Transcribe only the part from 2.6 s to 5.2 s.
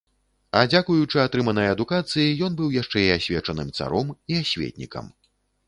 быў яшчэ і асвечаным царом і асветнікам.